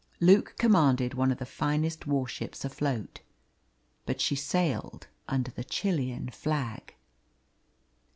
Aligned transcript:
Luke 0.19 0.55
commanded 0.57 1.13
one 1.13 1.31
of 1.31 1.37
the 1.37 1.45
finest 1.45 2.07
war 2.07 2.27
ships 2.27 2.65
afloat, 2.65 3.19
but 4.07 4.19
she 4.19 4.35
sailed 4.35 5.05
under 5.29 5.51
the 5.51 5.63
Chilean 5.63 6.29
flag. 6.31 6.95